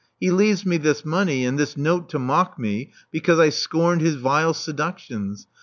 [0.19, 4.15] He leaves me this money, and this note to mock me because I scorned his
[4.15, 5.45] vile seductions.